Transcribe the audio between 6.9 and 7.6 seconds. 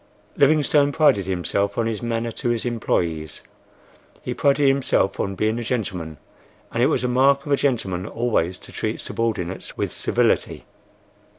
a mark of a